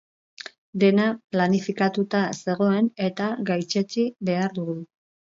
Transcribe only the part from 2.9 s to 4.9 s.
eta gaitzetsi behar dugu.